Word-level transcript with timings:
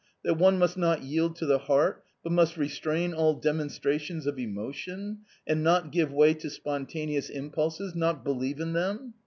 That 0.23 0.39
one 0.39 0.57
must 0.57 0.77
not 0.79 1.03
yield 1.03 1.35
to 1.35 1.45
the 1.45 1.59
heart, 1.59 2.03
but 2.23 2.31
must 2.31 2.57
restrain 2.57 3.13
all 3.13 3.35
demonstrations 3.35 4.25
of 4.25 4.39
emotion, 4.39 5.19
and 5.45 5.61
not 5.61 5.91
give 5.91 6.11
way 6.11 6.33
to 6.33 6.49
spontaneous 6.49 7.29
impulses, 7.29 7.93
not 7.93 8.23
believe 8.23 8.59
in 8.59 8.73
them 8.73 9.13